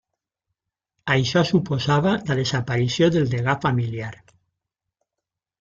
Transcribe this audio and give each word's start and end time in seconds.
Això 1.15 1.43
suposava 1.49 2.13
la 2.31 2.37
desaparició 2.41 3.13
del 3.17 3.29
degà 3.35 3.59
familiar. 3.67 4.13